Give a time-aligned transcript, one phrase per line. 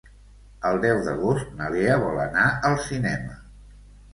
[0.69, 3.37] El deu d'agost na Lea vol anar al cinema.